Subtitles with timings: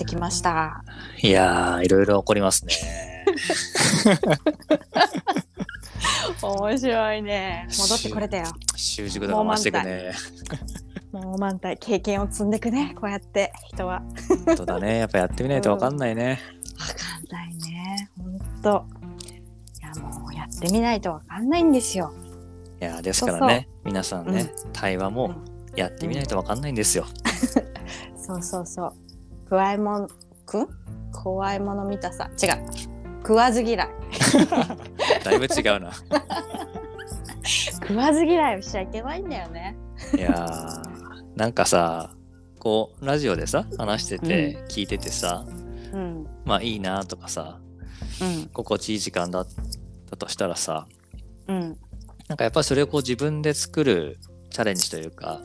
[0.00, 0.82] ってきました。
[1.22, 2.72] いやー、いろいろ起こりますね。
[6.42, 7.68] 面白いね。
[7.78, 8.46] 戻ってこれたよ。
[8.76, 10.12] 習熟度が増していくね。
[11.12, 12.94] もう満タン経験を積んでいくね。
[12.98, 13.94] こうやって人は。
[13.94, 14.02] わ
[14.46, 14.98] 本当だね。
[14.98, 16.40] やっぱやってみないとわかんないね。
[16.78, 18.10] かんないね。
[18.16, 18.86] 本当。
[19.80, 22.14] いやもうやってみないとわかんないんですよ。
[22.80, 25.44] いやー、ですからね、皆さんね、対話もうん
[25.76, 27.04] やってみないとわかんないんですよ。
[28.16, 29.09] そうそうそう。
[29.50, 30.08] くわいもん
[30.46, 30.60] く？
[30.60, 30.68] ん
[31.12, 32.30] 怖いもの見たさ。
[32.40, 32.50] 違う。
[33.18, 33.88] 食わず嫌い。
[35.24, 35.90] だいぶ違うな。
[37.80, 39.76] 食わず嫌いをしちゃいけないんだよね。
[40.16, 42.14] いやー、なんかさ、
[42.60, 45.44] こう、ラジオでさ、話してて、聞いててさ、
[45.92, 46.28] うん。
[46.44, 47.58] まあいいなとかさ、
[48.22, 48.46] うん。
[48.52, 49.46] 心地いい時間だっ
[50.08, 50.86] たとしたらさ、
[51.48, 51.76] うん。
[52.28, 55.40] なんかやっぱりそれをこう自分で作るチャレンジというか、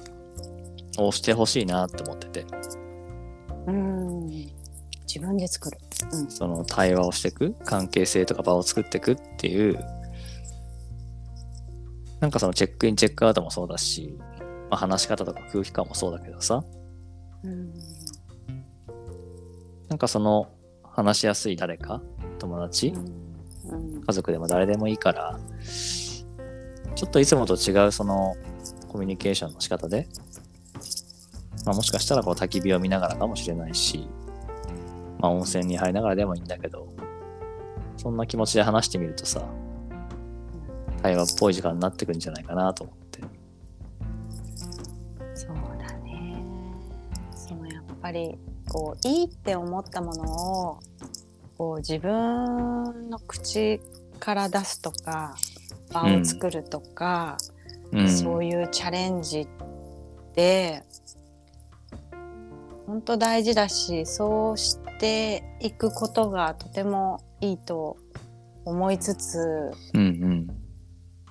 [1.00, 2.46] をしてほしいなと思ってて、
[3.68, 4.28] うん。
[5.08, 5.78] 自分で作る。
[6.30, 9.80] その対話をしていく、関係性とか場を作っていくっていう、
[12.20, 14.18] なんかそのチェックインチェックアウトもそうだし、
[14.70, 16.64] まあ、話し方とか空気感もそうだけどさ、
[17.44, 17.74] うん。
[19.90, 20.50] なんかその
[20.84, 22.02] 話しやすい誰か、
[22.40, 22.94] 友達、
[23.70, 24.02] うん。
[24.02, 25.40] 家族でも誰でもいいから、
[26.96, 28.36] ちょっといつもと違うその
[28.88, 30.08] コミュニケーションの仕方で、
[31.66, 34.08] まあ、もしかしたらこう焚き火を見ながらかもしれないし、
[35.20, 36.88] まあ、温泉に入りながらでもいいんだけど、
[37.98, 39.44] そんな気持ちで話してみるとさ、
[41.02, 43.22] 会話っぽい時間になってくるんじゃないかなと思って。
[45.34, 46.42] そうだね。
[47.36, 48.38] そのやっぱり
[48.70, 50.80] こういいって思ったものを
[51.58, 53.80] こう自分の口
[54.20, 55.36] から出すとか
[55.92, 57.38] 場を作るとか、
[57.92, 59.48] うん、そういうチャレンジっ
[60.34, 60.84] て
[62.88, 67.98] 本当大事だしそうしていくことがとてもいいと
[68.64, 69.40] 思いつつ
[69.94, 70.48] うんうん。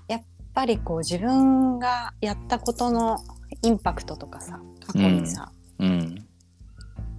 [0.08, 3.18] やっぱりこう自分がやったことの
[3.62, 6.14] インパクトとかさ過去にさ、うん。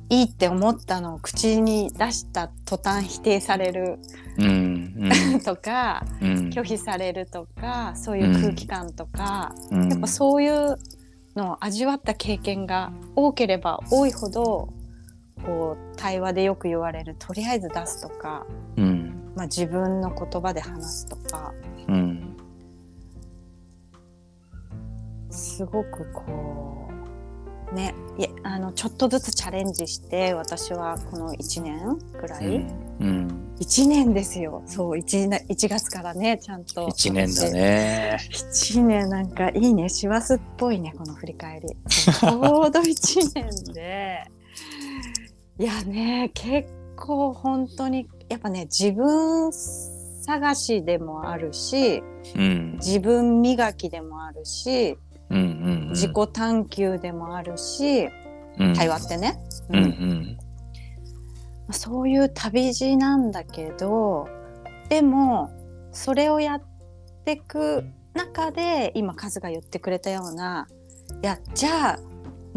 [0.10, 4.00] いいって思ったのを口に出した途端否定される
[4.38, 4.46] うん。
[5.34, 5.40] うん。
[5.44, 6.50] とかうん。
[6.50, 10.78] 拒否されるとかそういう空気感とか、うんやっぱそういう
[11.36, 14.70] のを味わった経験が多ければ多いほど
[15.46, 18.46] こう対話でよく言われるとりあえず出すとか、
[18.78, 19.34] うん。
[19.36, 21.54] まあ、自分の言葉で話すとか
[21.88, 22.38] うん。
[25.30, 26.90] すごくこ
[27.72, 33.46] うねいやあのちょっとずつチャレンジして私はこの1年くらい、うん。
[33.60, 38.18] 1年ですよそう 1, 年1月からねちゃんと一年だね。
[38.32, 44.24] 1年なんかいいね師走っぽいねこの振り返りちょうど1年で
[45.60, 52.02] いやね結構本当にやっぱね自分探しでもあるし
[52.36, 52.74] うん。
[52.78, 54.98] 自分磨きでもあるし
[55.30, 55.90] うんうん。
[55.90, 58.10] 自己探求でもあるし
[58.58, 60.38] うん対話ってね、うんうん。
[61.72, 64.28] そういう旅路なんだけど
[64.90, 65.52] でも
[65.92, 66.62] それをやっ
[67.26, 70.68] てく中で今カズが言ってくれたような
[71.22, 72.00] いやじゃあ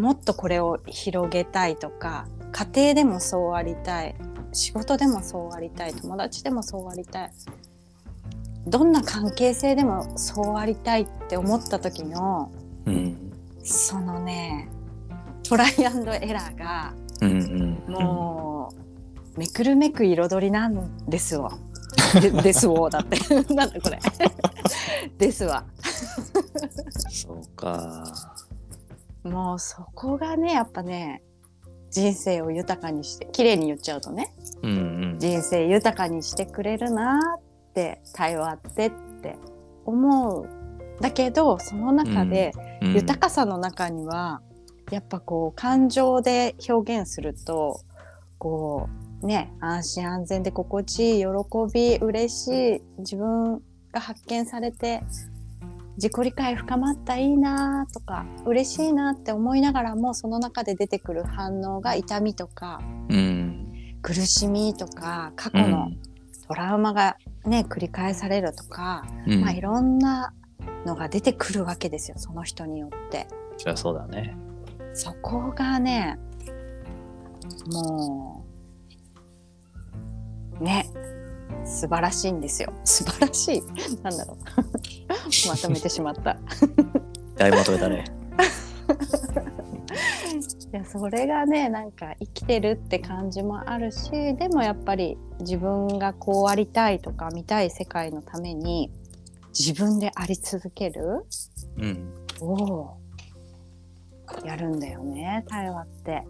[0.00, 4.14] もっとこれを広げたいとか家庭でもそうありたい
[4.52, 7.32] 仕事でもそうありたい友達でもそうありたい
[8.66, 12.57] どんな関係性でもそうありたいって思った時のうん。
[13.68, 14.68] そのね
[15.46, 17.30] トライアンドエラーがうん
[17.86, 17.92] うん。
[17.92, 18.72] も
[19.36, 21.52] うめくるめく彩りなんですわ。
[22.20, 23.18] で ですわだって
[23.54, 23.98] なんだこれ
[25.18, 25.64] ですわ。
[27.10, 28.04] そうか。
[29.24, 31.22] もうそこがねやっぱね
[31.90, 35.18] 人生を豊かにして綺麗に言っちゃうとねうんうん。
[35.18, 38.90] 人生豊かにしてくれるなって対話ってっ
[39.20, 39.36] て
[39.84, 40.48] 思う
[41.00, 44.40] だけどその中でうん豊かさの中には
[44.90, 47.80] やっぱこう感情で表現すると
[48.38, 48.88] こ
[49.22, 51.26] うね安心安全で心地いい喜
[51.72, 53.60] び嬉しい自分
[53.92, 55.02] が発見されて
[55.96, 63.64] 自己理解深まったいいなとか嬉しいなって思いながらもその中で出てくる反応が痛みとかうん。
[64.00, 65.90] 苦しみとか過去の
[66.46, 69.40] トラウマがね繰り返されるとか、うん。
[69.40, 70.32] まあいろんな
[70.86, 73.26] のが出てくるわけですよその人によって。
[73.56, 74.36] そりゃそうだね。
[74.94, 76.18] そこがね
[77.66, 78.44] も
[80.60, 80.86] うね
[81.64, 83.62] 素晴らしいんですよ 素晴らしい
[84.02, 84.36] なんだろう
[85.48, 86.36] まとめてしまった
[87.36, 88.04] だいぶまとめたね。
[90.70, 98.92] いやそれがねなんか生きてるって感じもあるしでもやっぱり自分がこうありたいとか見たい世界のために
[99.56, 101.24] 自分であり続ける？
[101.78, 102.14] うん。
[102.40, 102.96] を
[104.44, 106.22] やるんだよね対話って。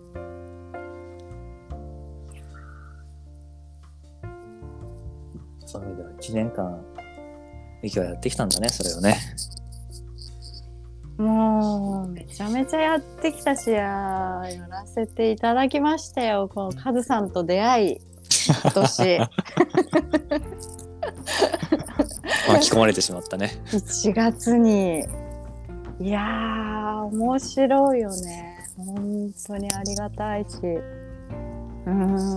[5.67, 6.85] そういう意味では1年間、
[7.83, 9.19] ミキはやってきたんだね、それをね。
[11.19, 13.81] もうめちゃめちゃやってきたしや
[14.49, 18.01] やらせていただきましたよこのカズさんと出会い
[18.63, 19.19] 今年
[22.53, 23.53] 巻き込まれてしまったね。
[23.67, 25.05] 1月に。
[26.01, 28.59] いやー面白いよね。
[28.77, 30.59] 本当にありがたいし。
[31.87, 32.37] うん。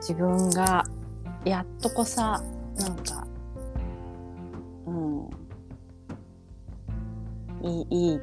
[0.00, 0.84] 自分が
[1.44, 2.42] やっとこさ
[2.76, 3.26] なんか
[4.86, 5.30] うん。
[7.62, 8.20] いいいい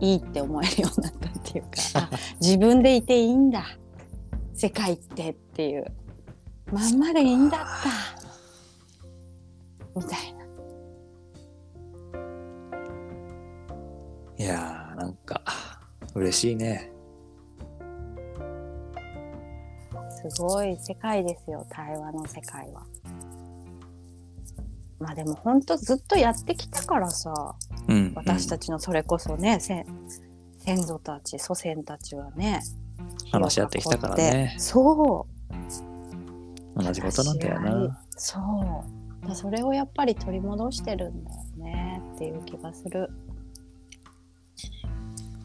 [0.00, 2.10] いいって思えるようになったっていうか あ
[2.40, 3.64] 自分でいていいんだ。
[4.54, 5.86] 世界ってっていう。
[6.72, 8.15] まんまでいいんだった
[9.96, 10.46] みたいな
[14.38, 15.42] いやー、なんか、
[16.14, 16.92] 嬉しいね。
[20.30, 22.82] すごい世界ですよ対話の世界は。
[24.98, 27.54] まあでも本当ずっとやってきたからさ
[27.88, 28.12] うん。
[28.16, 29.86] 私たちのそれこそね、せ
[30.58, 32.60] 先祖たち祖先たちはね
[33.30, 34.56] 話し合ってきたからね。
[34.58, 35.26] そ
[36.76, 38.02] う同じことなんだよな。
[38.16, 43.10] そうだそれをやっぱり取り戻してるんだよねっていう気がする。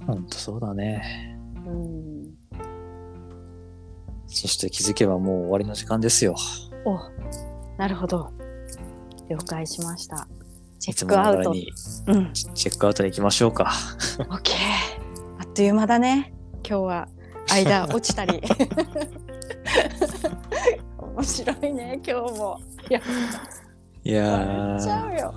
[0.05, 1.37] ほんとそうだね。
[1.65, 2.33] うん。
[4.27, 6.35] そして気づけばもう終わりの時間ですよ。
[6.85, 6.97] お
[7.77, 8.31] なるほど。
[9.29, 10.27] 了解しました。
[10.79, 11.53] チェックアウト。
[11.53, 11.71] に
[12.07, 12.33] うん。
[12.33, 13.71] チェックアウトに行きましょうか。
[14.19, 14.55] オッケー。
[15.39, 16.33] あっという間だね。
[16.67, 17.07] 今日は。
[17.49, 18.41] 間落ちたり。
[20.97, 22.59] 面白いね今日も。
[22.89, 23.01] いや
[24.03, 25.31] いやー、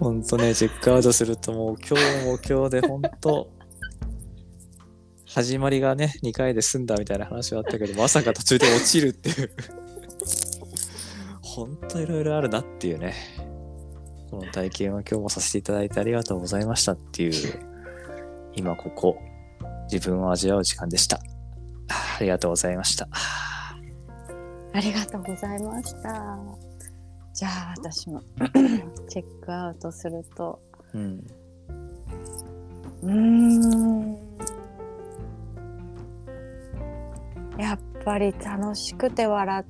[0.00, 3.50] ほんとね、チェックアウトするともう今日も今日でほんと、
[5.28, 9.50] 始まりがね、2回で済んだみたいな話はあったけど、まさか途中で落ちるっていう。
[11.40, 13.14] ほんといろいろあるなっていうね。
[14.30, 17.32] この体験は今日もさせていただいてありがとうございましたっていう、
[18.54, 19.18] 今ここ、
[19.90, 21.20] 自分を味わう時間でした。
[21.88, 23.08] ありがとうございました。
[24.72, 26.38] ありがとうございました
[27.36, 28.22] じゃあ私も
[29.10, 30.58] チェックアウトすると
[30.94, 31.22] うん。
[33.02, 34.16] うーん
[37.58, 39.64] やっぱり楽しくて笑っ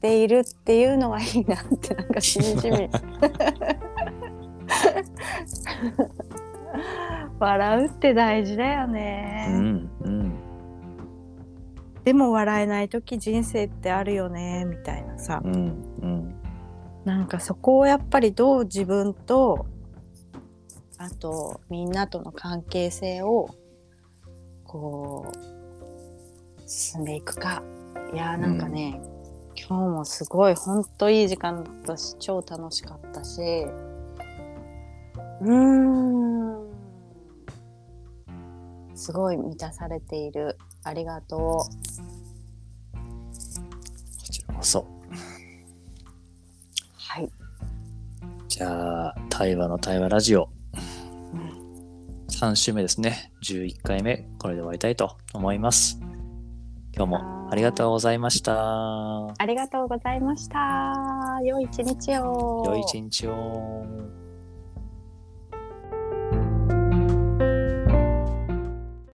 [0.00, 2.88] ているっていうのはいいなってなんかしみじみ
[7.38, 9.90] 笑うって大事だよね、うん。
[10.00, 10.32] うん。
[12.04, 15.54] でも笑えない時人生ってあるよねみたいなさうん。
[16.00, 16.39] うん。
[17.10, 19.66] なんかそこをやっぱりどう自分と
[20.96, 23.48] あとみんなとの関係性を
[24.62, 27.64] こう進んでいくか。
[28.14, 29.00] いやーなんかね、
[29.56, 33.40] 今日もすごいほんといい時間だったし超楽しかったし。
[35.40, 36.70] うーん。
[38.94, 40.56] すごい満たされている。
[40.84, 41.68] ありがとこ
[44.22, 44.99] ちらこそ。
[48.60, 50.50] じゃあ、対話の対話ラジオ
[51.32, 53.32] うん3週目ですね。
[53.42, 55.98] 11回目、これで終わりたいと思います。
[56.94, 58.52] 今日もありがとうございました。
[59.28, 64.19] ありがとうございました良い一日を良い一日を。